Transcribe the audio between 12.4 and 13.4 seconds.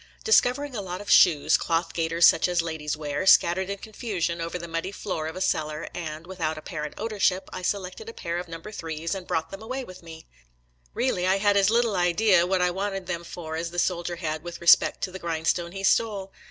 what I wanted them